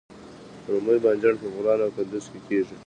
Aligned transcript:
رومي 0.69 0.95
بانجان 1.03 1.35
په 1.41 1.47
بغلان 1.53 1.79
او 1.85 1.91
کندز 1.95 2.25
کې 2.31 2.39
کیږي 2.47 2.75